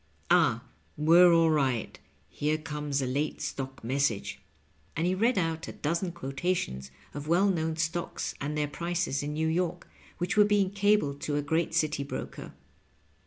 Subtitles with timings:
[0.31, 0.63] Ah,
[0.97, 4.37] we're all right; here comes a late stock message/'
[4.97, 9.35] and he read out a dozen quotations of well known stocks and their prices in
[9.35, 9.87] Kew York,
[10.17, 12.51] which were being cabled to a great citj broker.